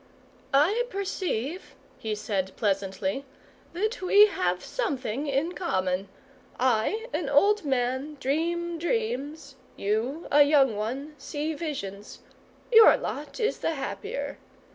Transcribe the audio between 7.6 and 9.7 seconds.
man, dream dreams;